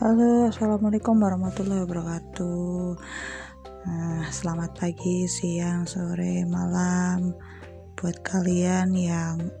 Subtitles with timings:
[0.00, 2.96] Halo, assalamualaikum warahmatullahi wabarakatuh.
[3.84, 7.36] Nah, selamat pagi, siang, sore, malam
[8.00, 9.52] buat kalian yang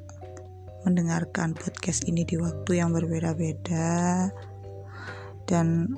[0.88, 4.32] mendengarkan podcast ini di waktu yang berbeda-beda.
[5.44, 5.92] Dan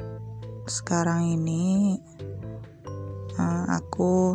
[0.67, 2.03] sekarang ini
[3.39, 4.35] uh, aku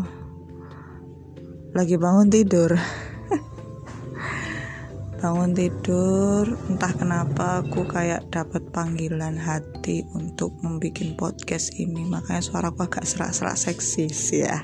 [1.76, 2.80] lagi bangun tidur.
[5.20, 12.06] bangun tidur entah kenapa aku kayak dapat panggilan hati untuk membuat podcast ini.
[12.06, 14.62] Makanya suaraku agak serak-serak seksis ya.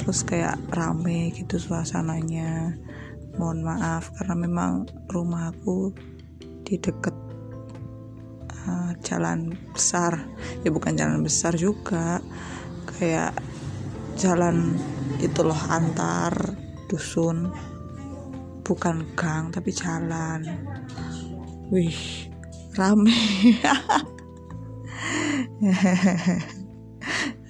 [0.00, 2.72] Terus kayak rame gitu suasananya.
[3.36, 4.72] Mohon maaf karena memang
[5.12, 5.92] rumah aku
[6.64, 7.12] di deket
[8.64, 10.16] uh, jalan besar.
[10.64, 12.24] Ya bukan jalan besar juga.
[12.88, 13.36] Kayak
[14.16, 14.80] jalan
[15.20, 16.56] itu loh antar
[16.88, 17.52] dusun.
[18.64, 20.40] Bukan gang tapi jalan
[21.70, 22.30] wih
[22.78, 23.10] rame.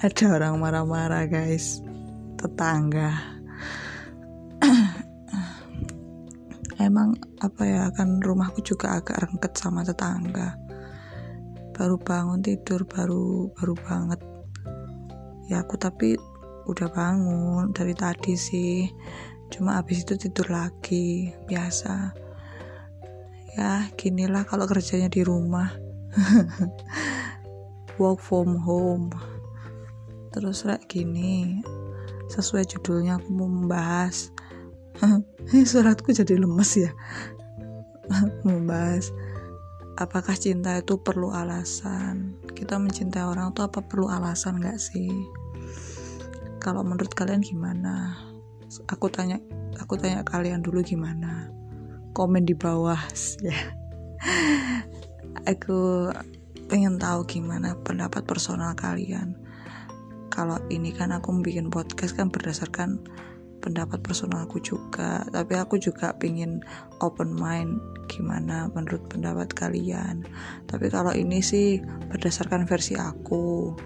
[0.00, 1.82] Ada orang marah-marah guys.
[2.40, 3.12] Tetangga.
[6.76, 10.54] Emang apa ya kan rumahku juga agak rengket sama tetangga.
[11.76, 14.20] Baru bangun tidur baru baru banget.
[15.50, 16.16] Ya aku tapi
[16.70, 18.88] udah bangun dari tadi sih.
[19.52, 22.25] Cuma habis itu tidur lagi biasa
[23.56, 25.72] ya ginilah kalau kerjanya di rumah.
[28.00, 29.08] Work from home.
[30.36, 31.64] Terus kayak gini
[32.28, 34.28] sesuai judulnya aku mau membahas.
[35.72, 36.92] Suratku jadi lemes ya.
[38.46, 39.08] Membahas
[39.96, 42.36] apakah cinta itu perlu alasan?
[42.52, 45.08] Kita mencintai orang tuh apa perlu alasan gak sih?
[46.60, 48.20] Kalau menurut kalian gimana?
[48.92, 49.40] Aku tanya
[49.80, 51.56] aku tanya kalian dulu gimana
[52.16, 52.96] komen di bawah.
[53.44, 53.76] Ya.
[55.44, 56.08] Aku
[56.72, 59.36] pengen tahu gimana pendapat personal kalian.
[60.32, 63.04] Kalau ini kan aku bikin podcast kan berdasarkan
[63.60, 65.28] pendapat personalku juga.
[65.28, 66.64] Tapi aku juga pingin
[67.04, 67.76] open mind
[68.08, 70.24] gimana menurut pendapat kalian.
[70.64, 73.76] Tapi kalau ini sih berdasarkan versi aku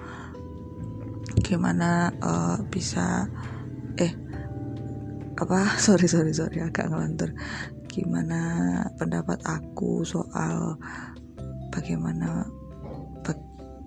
[1.42, 3.26] gimana uh, bisa
[3.98, 4.14] eh
[5.34, 5.74] apa?
[5.84, 7.34] Sorry sorry sorry agak ngelantur
[7.90, 8.40] gimana
[8.94, 10.78] pendapat aku soal
[11.74, 12.46] bagaimana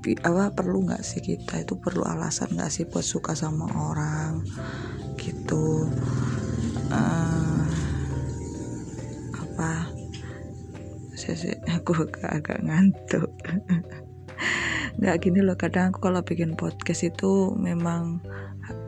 [0.04, 4.44] apa perlu nggak sih kita itu perlu alasan nggak sih buat suka sama orang
[5.16, 5.88] gitu.
[6.92, 7.64] Uh,
[9.32, 9.88] apa?
[11.16, 13.32] Saya aku agak, agak ngantuk.
[15.00, 18.22] Nggak gini loh kadang aku kalau bikin podcast itu memang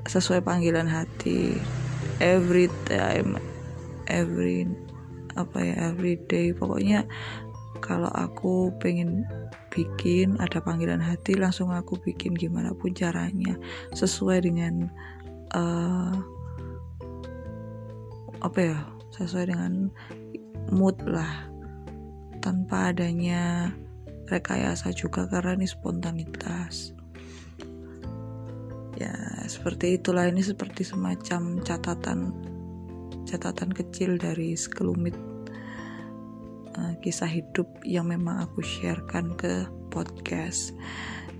[0.05, 1.57] sesuai panggilan hati.
[2.21, 3.41] Every time
[4.05, 4.69] every
[5.35, 6.51] apa ya every day.
[6.55, 7.07] Pokoknya
[7.83, 9.27] kalau aku pengen
[9.69, 13.59] bikin ada panggilan hati langsung aku bikin gimana pun caranya.
[13.91, 14.87] Sesuai dengan
[15.51, 16.15] uh,
[18.39, 18.77] apa ya
[19.15, 19.91] sesuai dengan
[20.71, 21.51] mood lah.
[22.39, 23.73] Tanpa adanya
[24.29, 26.93] rekayasa juga karena ini spontanitas.
[28.95, 29.13] Ya
[29.49, 30.29] seperti itulah.
[30.29, 32.31] Ini seperti semacam catatan
[33.25, 35.17] catatan kecil dari sekelumit
[36.77, 40.75] uh, kisah hidup yang memang aku sharekan ke podcast.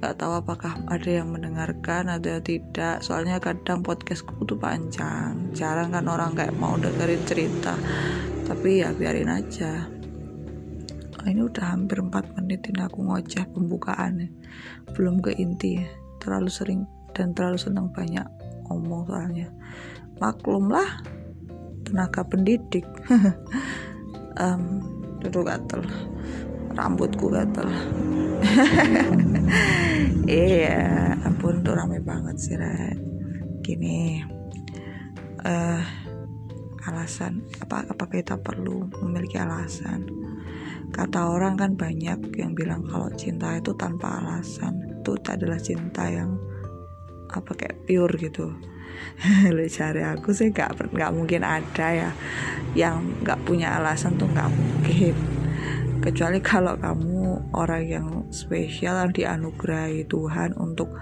[0.04, 3.00] Gak tahu apakah ada yang mendengarkan atau tidak.
[3.00, 5.56] Soalnya kadang podcastku tuh panjang.
[5.56, 7.74] Jarang kan orang kayak mau dengerin cerita.
[8.44, 9.88] Tapi ya biarin aja.
[11.16, 14.30] Oh, ini udah hampir 4 menit ini aku ngoceh pembukaan
[14.94, 15.82] belum ke inti
[16.22, 16.86] terlalu sering
[17.18, 18.28] dan terlalu senang banyak
[18.70, 19.50] ngomong soalnya.
[20.22, 21.02] Maklum lah
[21.86, 22.86] tenaga pendidik.
[24.36, 24.84] Um,
[25.24, 25.80] duduk gatel.
[26.76, 27.72] Rambutku gatel.
[30.26, 32.98] Iya ampun tuh rame banget sih Red.
[33.62, 34.22] gini
[35.46, 35.82] uh,
[36.86, 40.06] alasan apa apa kita perlu memiliki alasan?
[40.90, 44.82] Kata orang kan banyak yang bilang kalau cinta itu tanpa alasan.
[45.02, 46.38] Itu adalah cinta yang
[47.30, 48.50] apa kayak pure gitu
[49.56, 52.12] lu cari aku sih nggak nggak mungkin ada ya
[52.76, 55.16] yang nggak punya alasan tuh nggak mungkin.
[56.04, 60.94] Kecuali kalau kamu orang yang spesial yang dianugerahi Tuhan untuk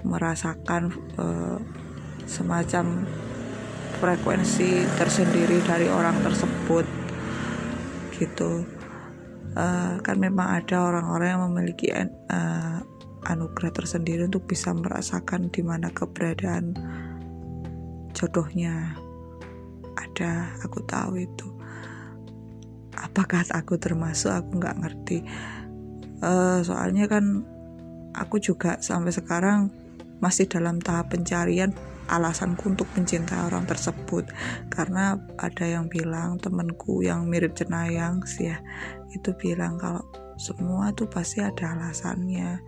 [0.00, 0.88] merasakan
[1.20, 1.60] uh,
[2.24, 3.04] semacam
[4.00, 6.86] frekuensi tersendiri dari orang tersebut
[8.16, 8.64] gitu.
[9.50, 12.78] Uh, kan memang ada orang-orang yang memiliki uh,
[13.26, 16.78] anugerah tersendiri untuk bisa merasakan di mana keberadaan
[18.12, 18.96] jodohnya.
[19.96, 21.48] Ada aku tahu itu.
[22.96, 25.18] Apakah aku termasuk aku nggak ngerti.
[26.20, 27.44] Uh, soalnya kan
[28.12, 29.72] aku juga sampai sekarang
[30.20, 31.72] masih dalam tahap pencarian
[32.10, 34.28] alasanku untuk mencintai orang tersebut.
[34.68, 38.58] Karena ada yang bilang temenku yang mirip jenayang sih ya
[39.10, 40.02] itu bilang kalau
[40.40, 42.62] semua tuh pasti ada alasannya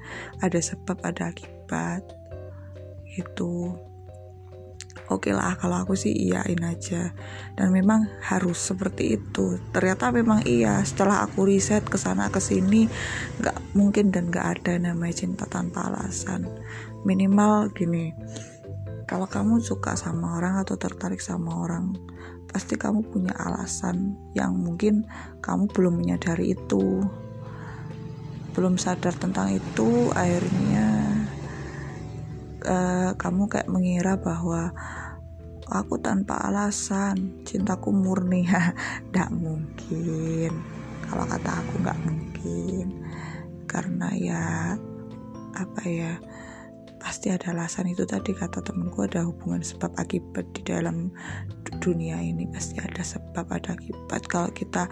[0.45, 2.05] ada sebab ada akibat
[3.17, 3.73] itu
[5.12, 7.12] oke okay lah kalau aku sih iyain aja.
[7.53, 9.61] Dan memang harus seperti itu.
[9.70, 12.88] Ternyata memang iya setelah aku riset ke sana ke sini
[13.38, 16.49] nggak mungkin dan nggak ada namanya cinta tanpa alasan.
[17.05, 18.17] Minimal gini
[19.12, 21.93] kalau kamu suka sama orang atau tertarik sama orang
[22.49, 25.05] pasti kamu punya alasan yang mungkin
[25.44, 27.05] kamu belum menyadari itu.
[28.56, 31.12] Belum sadar tentang itu akhirnya
[32.67, 34.75] uh, kamu kayak mengira bahwa
[35.73, 38.44] aku tanpa alasan cintaku murni.
[39.09, 40.53] Tidak mungkin.
[41.06, 42.87] Kalau kata aku nggak mungkin.
[43.70, 44.44] Karena ya
[45.53, 46.12] apa ya
[47.00, 47.91] pasti ada alasan.
[47.91, 51.11] Itu tadi kata temenku ada hubungan sebab akibat di dalam
[51.81, 52.44] dunia ini.
[52.50, 54.26] Pasti ada sebab ada akibat.
[54.29, 54.87] Kalau kita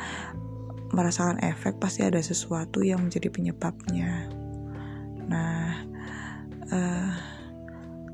[0.90, 4.26] merasakan efek pasti ada sesuatu yang menjadi penyebabnya.
[5.30, 5.86] Nah
[6.70, 7.12] uh,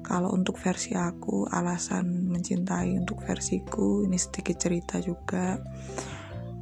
[0.06, 5.58] kalau untuk versi aku alasan mencintai untuk versiku ini sedikit cerita juga.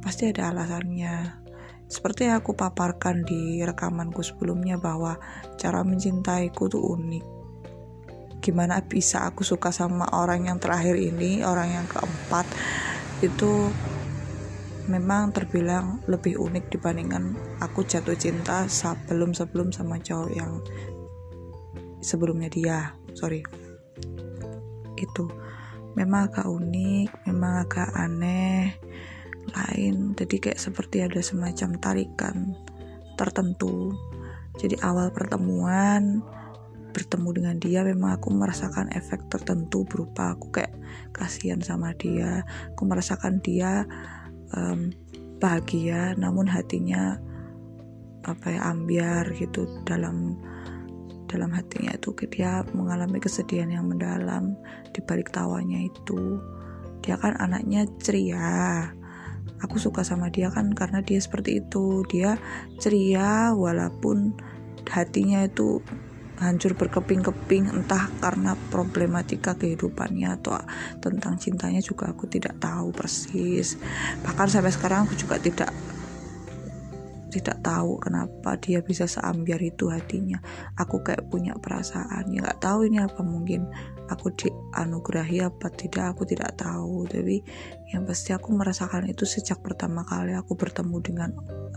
[0.01, 1.45] Pasti ada alasannya.
[1.85, 5.21] Seperti yang aku paparkan di rekamanku sebelumnya bahwa
[5.61, 7.25] cara mencintaiku tuh unik.
[8.41, 12.49] Gimana bisa aku suka sama orang yang terakhir ini, orang yang keempat
[13.21, 13.69] itu
[14.89, 20.61] memang terbilang lebih unik dibandingkan aku jatuh cinta sebelum sebelum sama cowok yang
[22.05, 23.41] sebelumnya dia sorry.
[24.99, 25.31] Itu
[25.95, 28.75] memang agak unik memang agak aneh
[29.55, 30.13] lain.
[30.13, 32.53] Jadi kayak seperti ada semacam tarikan
[33.15, 33.95] tertentu.
[34.59, 36.23] Jadi awal pertemuan
[36.95, 40.75] bertemu dengan dia memang aku merasakan efek tertentu berupa aku kayak
[41.11, 42.43] kasihan sama dia.
[42.75, 43.83] Aku merasakan dia
[44.55, 44.91] um,
[45.39, 47.19] bahagia namun hatinya
[48.25, 50.39] apa ya ambiar gitu dalam
[51.25, 54.55] dalam hatinya itu dia mengalami kesedihan yang mendalam
[54.93, 56.39] di balik tawanya itu.
[57.05, 58.89] Dia kan anaknya ceria.
[59.61, 62.05] Aku suka sama dia kan karena dia seperti itu.
[62.09, 62.37] Dia
[62.81, 64.37] ceria walaupun
[64.89, 65.81] hatinya itu
[66.35, 70.59] hancur berkeping-keping entah karena problematika kehidupannya atau
[70.99, 73.79] tentang cintanya juga aku tidak tahu persis.
[74.23, 75.71] Bahkan sampai sekarang aku juga tidak
[77.29, 80.37] tidak tahu kenapa dia bisa seambiar itu hatinya.
[80.77, 83.65] Aku kayak punya perasaan ya nggak tahu ini apa mungkin
[84.07, 87.09] aku dianugerahi apa tidak aku tidak tahu.
[87.09, 87.41] Tapi
[87.91, 91.29] yang pasti aku merasakan itu sejak pertama kali aku bertemu dengan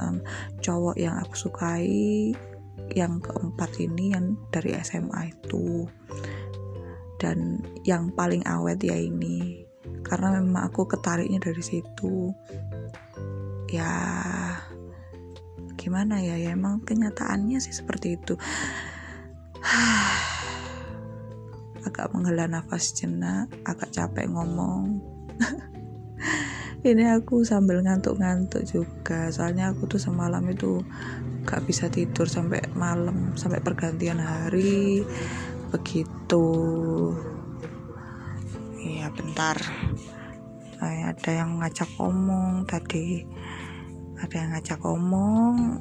[0.04, 0.20] um,
[0.60, 2.32] cowok yang aku sukai
[2.96, 5.88] yang keempat ini yang dari SMA itu.
[7.18, 9.66] Dan yang paling awet ya ini
[10.06, 12.32] karena memang aku ketariknya dari situ.
[13.68, 13.92] Ya
[15.88, 16.36] gimana ya?
[16.36, 18.36] Ya emang kenyataannya sih seperti itu.
[21.88, 25.00] Agak menghela nafas jenak agak capek ngomong.
[26.84, 29.32] Ini aku sambil ngantuk-ngantuk juga.
[29.32, 30.84] Soalnya aku tuh semalam itu
[31.48, 35.00] gak bisa tidur sampai malam sampai pergantian hari.
[35.72, 36.44] Begitu.
[38.84, 39.56] Iya bentar.
[40.78, 43.24] Ada yang ngajak ngomong tadi
[44.18, 45.78] ada yang ngajak ngomong.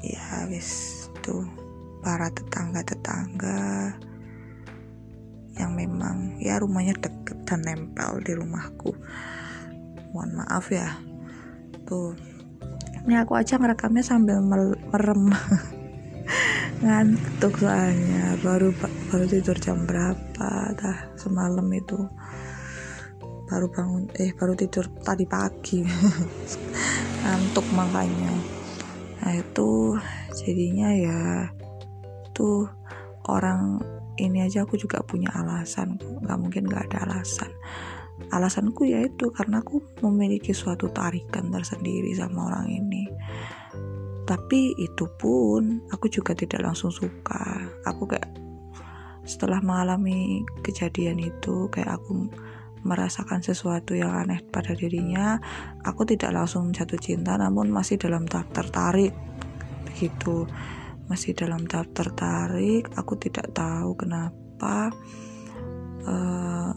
[0.00, 1.44] Ya wis tuh
[2.00, 3.92] para tetangga-tetangga
[5.60, 8.96] yang memang ya rumahnya deket dan nempel di rumahku.
[10.16, 10.96] Mohon maaf ya.
[11.84, 12.16] Tuh.
[13.04, 15.32] Ini aku aja ngerekamnya sambil merem.
[16.84, 18.40] Ngantuk soalnya.
[18.40, 18.72] Baru
[19.12, 22.08] baru tidur jam berapa dah semalam itu.
[23.50, 25.82] Baru bangun eh baru tidur tadi pagi
[27.24, 28.32] ngantuk makanya.
[29.20, 29.96] Nah itu
[30.32, 31.20] jadinya ya
[32.32, 32.68] tuh
[33.28, 33.82] orang
[34.20, 37.50] ini aja aku juga punya alasan nggak mungkin nggak ada alasan.
[38.30, 43.08] Alasanku yaitu karena aku memiliki suatu tarikan tersendiri sama orang ini.
[44.28, 47.64] Tapi itu pun aku juga tidak langsung suka.
[47.88, 48.28] Aku kayak
[49.24, 52.28] setelah mengalami kejadian itu kayak aku
[52.82, 55.36] merasakan sesuatu yang aneh pada dirinya,
[55.84, 59.12] aku tidak langsung jatuh cinta, namun masih dalam tahap tertarik.
[59.88, 60.48] Begitu,
[61.06, 62.88] masih dalam tahap tertarik.
[62.96, 64.88] Aku tidak tahu kenapa,
[66.08, 66.70] uh,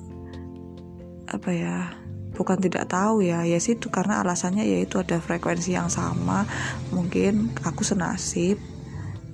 [1.32, 1.96] apa ya,
[2.34, 6.50] bukan tidak tahu ya ya sih itu karena alasannya yaitu ada frekuensi yang sama
[6.90, 8.58] mungkin aku senasib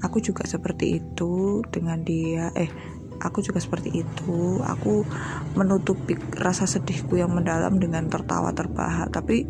[0.03, 2.67] aku juga seperti itu dengan dia eh
[3.19, 4.63] aku juga seperti itu.
[4.63, 5.03] Aku
[5.55, 9.47] menutupi rasa sedihku yang mendalam dengan tertawa terbahak tapi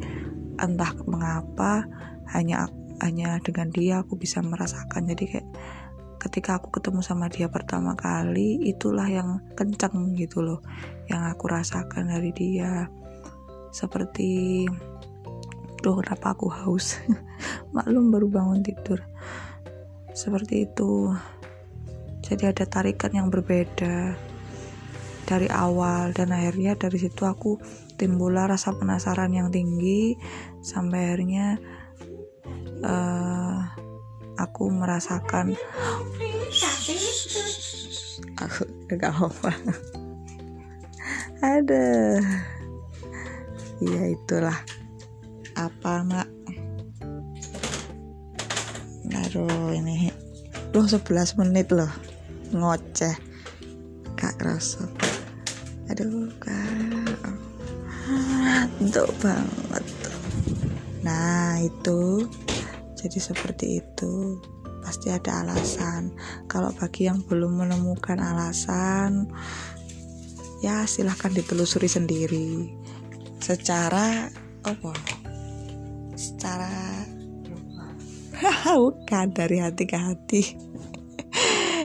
[0.59, 1.87] entah mengapa
[2.35, 2.67] hanya
[2.99, 5.07] hanya dengan dia aku bisa merasakan.
[5.07, 5.47] Jadi kayak
[6.19, 10.59] ketika aku ketemu sama dia pertama kali itulah yang kenceng gitu loh
[11.07, 12.91] yang aku rasakan dari dia.
[13.71, 14.65] Seperti
[15.79, 16.99] Duh kenapa aku haus?
[17.75, 18.99] Maklum baru bangun tidur.
[20.11, 21.15] Seperti itu
[22.29, 24.13] Jadi ada tarikan yang berbeda
[25.25, 27.57] Dari awal Dan akhirnya dari situ aku
[27.97, 30.13] Timbullah rasa penasaran yang tinggi
[30.61, 31.57] Sampai akhirnya
[32.85, 33.57] uh,
[34.39, 35.57] Aku merasakan
[38.45, 38.63] Aku
[38.95, 39.51] gak apa
[41.39, 42.19] Ada.
[43.79, 44.59] Iya itulah.
[45.55, 46.27] Apa nak
[49.09, 50.09] aduh ini
[50.73, 51.89] loh 11 menit loh
[52.53, 53.15] ngoceh.
[54.19, 54.83] Kak rasa
[55.89, 57.17] aduh kak
[58.77, 59.85] untuk banget.
[61.01, 62.29] Nah itu.
[62.93, 64.37] Jadi seperti itu.
[64.85, 66.13] Pasti ada alasan.
[66.45, 69.29] Kalau bagi yang belum menemukan alasan
[70.59, 72.69] ya silahkan ditelusuri sendiri.
[73.39, 74.27] Secara
[74.67, 74.93] apa?
[76.19, 76.71] Secara
[78.79, 80.43] bukan dari hati ke hati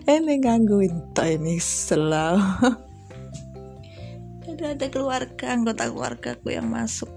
[0.05, 2.45] ini gangguin ini selalu
[4.55, 7.11] ada ada keluarga anggota keluarga aku yang masuk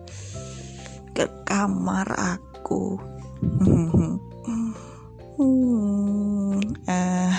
[1.14, 2.98] ke kamar aku.
[3.42, 4.18] Hmm,
[6.90, 7.38] uh,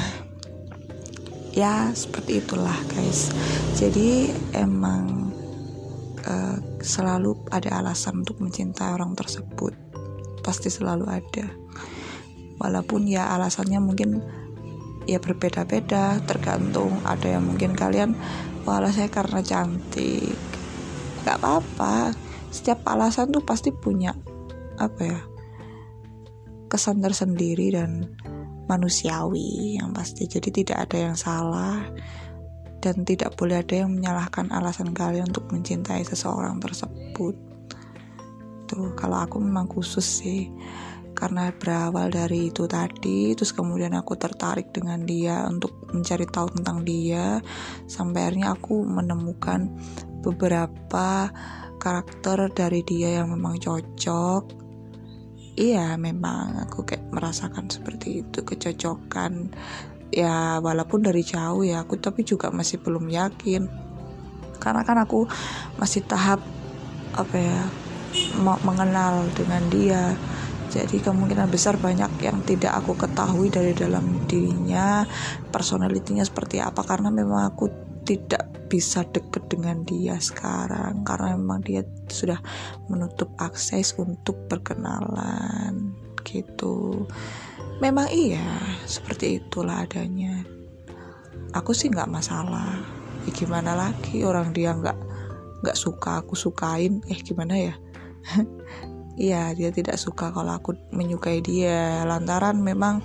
[1.51, 3.35] ya seperti itulah guys.
[3.75, 5.35] Jadi emang
[6.27, 9.75] uh, selalu ada alasan untuk mencintai orang tersebut.
[10.47, 11.47] Pasti selalu ada.
[12.59, 14.23] Walaupun ya alasannya mungkin
[15.09, 18.13] ya berbeda-beda tergantung ada yang mungkin kalian
[18.69, 20.37] wala saya karena cantik.
[21.25, 22.13] Nggak apa-apa.
[22.53, 24.13] Setiap alasan tuh pasti punya
[24.77, 25.21] apa ya
[26.69, 28.13] kesan tersendiri dan
[28.69, 30.29] manusiawi yang pasti.
[30.29, 31.81] Jadi tidak ada yang salah
[32.85, 37.35] dan tidak boleh ada yang menyalahkan alasan kalian untuk mencintai seseorang tersebut.
[38.69, 40.53] Tuh, kalau aku memang khusus sih
[41.17, 46.87] karena berawal dari itu tadi terus kemudian aku tertarik dengan dia untuk mencari tahu tentang
[46.87, 47.43] dia
[47.91, 49.73] sampai akhirnya aku menemukan
[50.23, 51.31] beberapa
[51.79, 54.67] karakter dari dia yang memang cocok.
[55.59, 59.51] Iya memang aku kayak merasakan seperti itu kecocokan.
[60.11, 63.67] Ya walaupun dari jauh ya aku tapi juga masih belum yakin.
[64.59, 65.27] Karena kan aku
[65.79, 66.43] masih tahap
[67.15, 67.63] apa ya
[68.39, 70.03] mengenal dengan dia
[70.69, 75.09] jadi kemungkinan besar banyak yang tidak aku ketahui dari dalam dirinya
[75.49, 77.73] personalitinya seperti apa karena memang aku
[78.05, 82.37] tidak bisa deket dengan dia sekarang karena memang dia sudah
[82.89, 87.09] menutup akses untuk perkenalan gitu.
[87.81, 88.45] Memang iya
[88.85, 90.45] seperti itulah adanya.
[91.57, 92.81] Aku sih nggak masalah.
[93.25, 94.97] Ya gimana lagi orang dia nggak
[95.65, 97.01] nggak suka aku sukain.
[97.09, 97.75] Eh gimana ya
[99.19, 102.07] iya dia tidak suka kalau aku menyukai dia.
[102.07, 103.03] Lantaran memang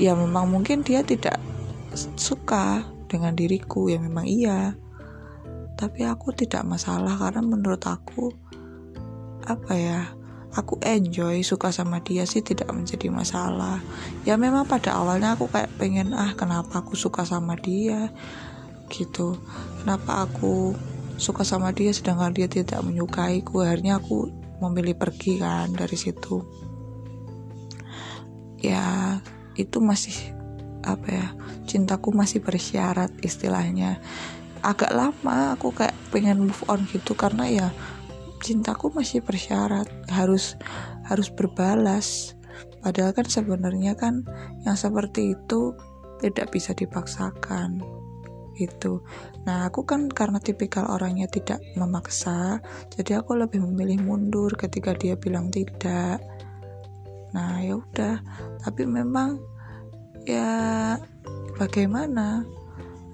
[0.00, 1.36] ya memang mungkin dia tidak
[2.16, 3.92] suka dengan diriku.
[3.92, 4.74] Ya memang iya.
[5.76, 8.32] Tapi aku tidak masalah karena menurut aku
[9.44, 10.00] apa ya
[10.50, 13.78] aku enjoy suka sama dia sih tidak menjadi masalah.
[14.26, 18.10] Ya memang pada awalnya aku kayak pengen ah kenapa aku suka sama dia?
[18.90, 19.38] Gitu.
[19.82, 20.74] Kenapa aku
[21.20, 23.62] suka sama dia sedangkan dia tidak menyukaiku?
[23.62, 26.44] Akhirnya aku memilih pergi kan dari situ.
[28.60, 29.18] Ya
[29.56, 30.14] itu masih
[30.84, 31.26] apa ya
[31.64, 34.00] cintaku masih bersyarat istilahnya.
[34.60, 37.68] Agak lama aku kayak pengen move on gitu karena ya
[38.44, 40.56] cintaku masih bersyarat harus
[41.08, 42.36] harus berbalas.
[42.80, 44.24] Padahal kan sebenarnya kan
[44.64, 45.76] yang seperti itu
[46.20, 47.99] tidak bisa dipaksakan
[48.60, 49.00] itu
[49.48, 52.60] nah aku kan karena tipikal orangnya tidak memaksa
[53.00, 56.20] jadi aku lebih memilih mundur ketika dia bilang tidak.
[57.32, 58.20] Nah ya udah.
[58.60, 59.38] Tapi memang
[60.26, 60.96] ya
[61.56, 62.44] bagaimana?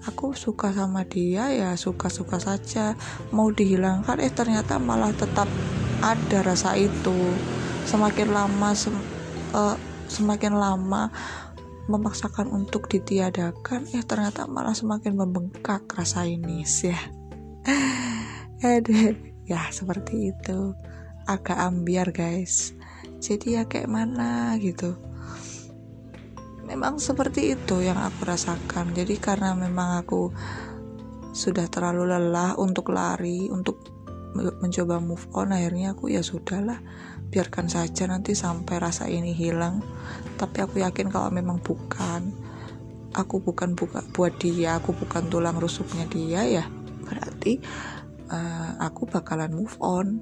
[0.07, 2.95] Aku suka sama dia ya suka-suka saja.
[3.35, 5.47] Mau dihilangkan eh ternyata malah tetap
[5.99, 7.15] ada rasa itu.
[7.87, 8.95] Semakin lama sem
[9.51, 9.75] uh,
[10.07, 11.11] semakin lama
[11.87, 16.99] memaksakan untuk ditiadakan eh ternyata malah semakin membengkak rasa ini ya.
[19.47, 20.75] Ya seperti itu.
[21.23, 22.75] Agak ambiar guys.
[23.23, 24.99] Jadi ya kayak mana gitu.
[26.67, 28.91] Memang seperti itu yang aku rasakan.
[28.91, 30.35] Jadi karena memang aku
[31.31, 33.79] sudah terlalu lelah untuk lari untuk
[34.35, 36.81] mencoba move on akhirnya aku ya sudahlah
[37.27, 39.83] biarkan saja nanti sampai rasa ini hilang.
[40.39, 42.47] Tapi aku yakin kalau memang bukan
[43.17, 46.65] aku bukan buka buat dia aku bukan tulang rusuknya dia ya
[47.01, 47.57] berarti
[48.29, 50.21] uh, aku bakalan move on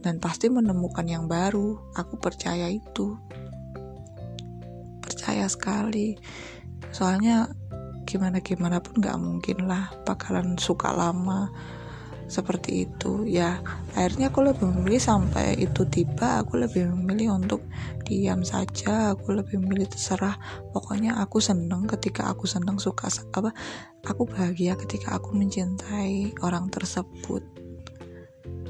[0.00, 1.76] dan pasti menemukan yang baru.
[1.94, 3.14] Aku percaya itu.
[5.04, 6.16] Percaya sekali.
[6.90, 7.52] Soalnya
[8.08, 11.46] gimana gimana pun nggak mungkin lah bakalan suka lama
[12.30, 13.26] seperti itu.
[13.26, 13.58] Ya
[13.98, 17.66] akhirnya aku lebih memilih sampai itu tiba aku lebih memilih untuk
[18.06, 20.38] diam saja aku lebih memilih terserah.
[20.70, 23.50] Pokoknya aku seneng ketika aku seneng suka apa
[24.06, 27.42] aku bahagia ketika aku mencintai orang tersebut.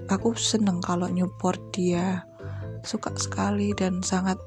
[0.08, 2.24] Aku seneng kalau nyupport dia.
[2.80, 4.40] Suka sekali dan sangat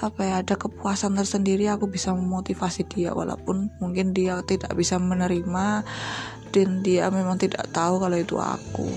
[0.00, 5.84] apa ya ada kepuasan tersendiri aku bisa memotivasi dia walaupun mungkin dia tidak bisa menerima
[6.50, 8.90] dan dia memang tidak tahu kalau itu aku.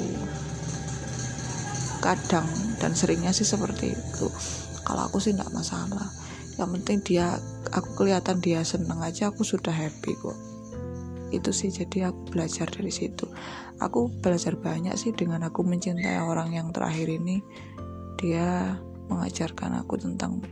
[2.04, 2.46] Kadang
[2.82, 4.28] dan seringnya sih seperti itu.
[4.84, 6.12] Kalau aku sih tidak masalah.
[6.60, 7.40] Yang penting dia
[7.72, 10.38] aku kelihatan dia seneng aja aku sudah happy kok.
[11.34, 13.26] Itu sih jadi aku belajar dari situ.
[13.82, 17.42] Aku belajar banyak sih dengan aku mencintai orang yang terakhir ini.
[18.20, 20.44] Dia mengajarkan aku tentang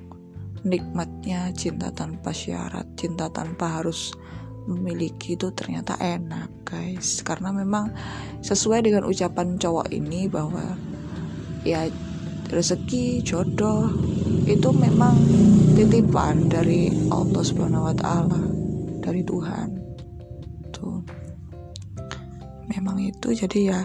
[0.61, 4.13] nikmatnya cinta tanpa syarat cinta tanpa harus
[4.69, 7.21] memiliki itu ternyata enak guys.
[7.25, 7.93] Karena memang
[8.45, 10.77] sesuai dengan ucapan cowok ini bahwa
[11.65, 11.85] ya
[12.51, 13.87] rezeki jodoh
[14.43, 15.15] itu memang
[15.73, 18.43] titipan dari Allah Subhanahu wa taala
[19.01, 19.67] dari Tuhan.
[20.75, 21.01] Tuh.
[22.69, 23.81] Memang itu jadi ya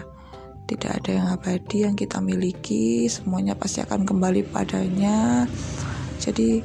[0.67, 5.47] tidak ada yang abadi yang kita miliki semuanya pasti akan kembali padanya.
[6.19, 6.59] Jadi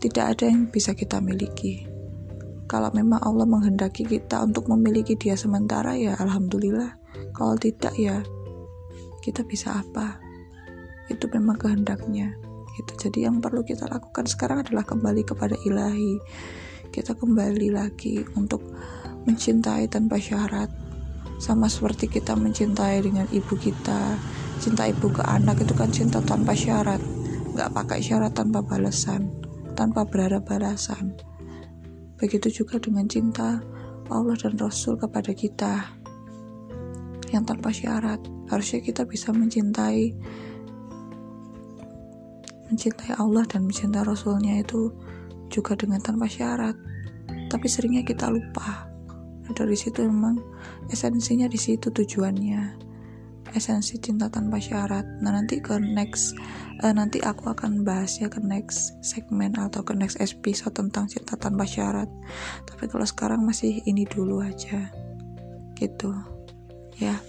[0.00, 1.85] tidak ada yang bisa kita miliki.
[2.66, 6.98] Kalau memang Allah menghendaki kita untuk memiliki dia sementara ya alhamdulillah.
[7.32, 8.22] Kalau tidak ya
[9.22, 10.18] kita bisa apa?
[11.06, 12.34] Itu memang kehendaknya.
[12.76, 16.18] Itu jadi yang perlu kita lakukan sekarang adalah kembali kepada ilahi.
[16.90, 18.62] Kita kembali lagi untuk
[19.24, 20.68] mencintai tanpa syarat.
[21.38, 24.18] Sama seperti kita mencintai dengan ibu kita.
[24.58, 26.98] Cinta ibu ke anak itu kan cinta tanpa syarat
[27.56, 29.32] nggak pakai syarat tanpa balasan,
[29.72, 31.16] tanpa berharap balasan.
[32.16, 33.60] Begitu juga dengan cinta
[34.08, 35.84] Allah dan Rasul kepada kita
[37.34, 38.22] yang tanpa syarat.
[38.48, 40.14] Harusnya kita bisa mencintai
[42.70, 44.94] mencintai Allah dan mencintai Rasulnya itu
[45.50, 46.74] juga dengan tanpa syarat.
[47.52, 48.86] Tapi seringnya kita lupa.
[49.46, 50.42] Nah, dari situ memang
[50.90, 52.85] esensinya di situ tujuannya
[53.54, 55.06] esensi cinta tanpa syarat.
[55.22, 56.34] Nah nanti ke next
[56.82, 61.38] uh, nanti aku akan bahas ya ke next segmen atau ke next episode tentang cinta
[61.38, 62.10] tanpa syarat.
[62.66, 64.90] Tapi kalau sekarang masih ini dulu aja,
[65.78, 66.10] gitu
[66.98, 67.20] ya.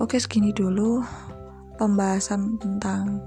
[0.00, 1.04] Oke segini dulu
[1.76, 3.24] pembahasan tentang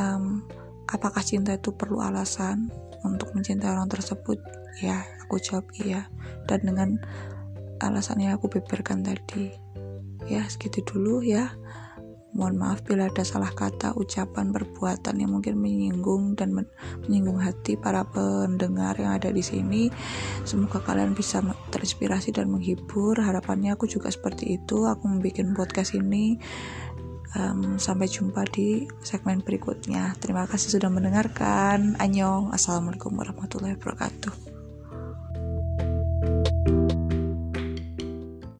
[0.00, 0.44] um,
[0.88, 2.72] apakah cinta itu perlu alasan
[3.04, 4.40] untuk mencintai orang tersebut.
[4.78, 6.06] Ya aku jawab iya
[6.46, 6.90] dan dengan
[7.78, 9.54] alasannya aku beberkan tadi
[10.28, 11.50] ya segitu dulu ya.
[12.36, 16.52] Mohon maaf bila ada salah kata ucapan perbuatan yang mungkin menyinggung dan
[17.08, 19.88] menyinggung hati para pendengar yang ada di sini.
[20.44, 21.40] Semoga kalian bisa
[21.72, 23.16] terinspirasi dan menghibur.
[23.16, 24.84] Harapannya aku juga seperti itu.
[24.84, 26.36] Aku membuat podcast ini
[27.34, 30.12] um, sampai jumpa di segmen berikutnya.
[30.20, 31.96] Terima kasih sudah mendengarkan.
[31.96, 32.52] Annyeong.
[32.52, 34.47] Assalamualaikum warahmatullahi wabarakatuh